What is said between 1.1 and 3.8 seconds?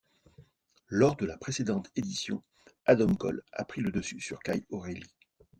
de la précédente édition, Adam Cole a